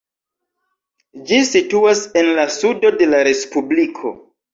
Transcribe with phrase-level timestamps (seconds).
[1.31, 4.15] Ĝi situas en la sudo de la respubliko.